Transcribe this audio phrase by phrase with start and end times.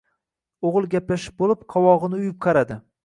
[0.69, 2.81] O`g`il gaplashib bo`lib, qovog`ini uyib qaradi